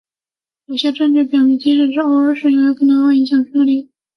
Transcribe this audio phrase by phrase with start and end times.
[0.65, 3.91] 有些证据表明即便是偶尔使用也可能会影响视力。